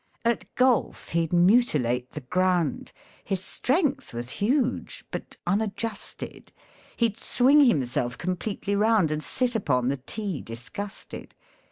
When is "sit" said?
9.21-9.53